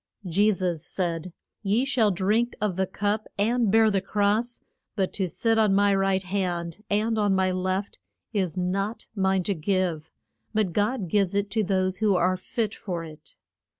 Je 0.25 0.49
sus 0.51 0.83
said, 0.83 1.31
Ye 1.61 1.85
shall 1.85 2.09
drink 2.09 2.55
of 2.59 2.75
the 2.75 2.87
cup, 2.87 3.27
and 3.37 3.69
bear 3.71 3.91
the 3.91 4.01
cross, 4.01 4.59
but 4.95 5.13
to 5.13 5.29
sit 5.29 5.59
on 5.59 5.75
my 5.75 5.93
right 5.93 6.23
hand 6.23 6.83
and 6.89 7.19
on 7.19 7.35
my 7.35 7.51
left 7.51 7.99
is 8.33 8.57
not 8.57 9.05
mine 9.15 9.43
to 9.43 9.53
give; 9.53 10.09
but 10.55 10.73
God 10.73 11.07
gives 11.07 11.35
it 11.35 11.51
to 11.51 11.63
those 11.63 11.97
who 11.97 12.15
are 12.15 12.35
fit 12.35 12.73
for 12.73 13.03
it. 13.03 13.35